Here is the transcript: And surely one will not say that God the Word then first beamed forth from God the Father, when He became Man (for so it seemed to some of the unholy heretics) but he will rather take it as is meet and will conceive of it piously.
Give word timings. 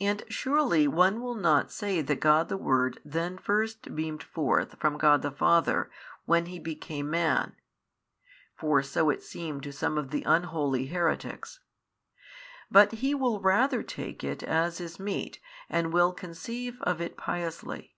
And 0.00 0.22
surely 0.30 0.88
one 0.88 1.20
will 1.20 1.34
not 1.34 1.70
say 1.70 2.00
that 2.00 2.18
God 2.18 2.48
the 2.48 2.56
Word 2.56 2.98
then 3.04 3.36
first 3.36 3.94
beamed 3.94 4.22
forth 4.22 4.78
from 4.80 4.96
God 4.96 5.20
the 5.20 5.30
Father, 5.30 5.90
when 6.24 6.46
He 6.46 6.58
became 6.58 7.10
Man 7.10 7.54
(for 8.56 8.82
so 8.82 9.10
it 9.10 9.22
seemed 9.22 9.62
to 9.64 9.70
some 9.70 9.98
of 9.98 10.12
the 10.12 10.22
unholy 10.22 10.86
heretics) 10.86 11.60
but 12.70 12.92
he 12.92 13.14
will 13.14 13.38
rather 13.38 13.82
take 13.82 14.24
it 14.24 14.42
as 14.42 14.80
is 14.80 14.98
meet 14.98 15.40
and 15.68 15.92
will 15.92 16.14
conceive 16.14 16.80
of 16.80 17.02
it 17.02 17.18
piously. 17.18 17.96